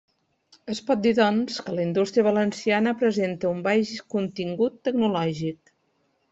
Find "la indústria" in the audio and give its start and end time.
1.81-2.25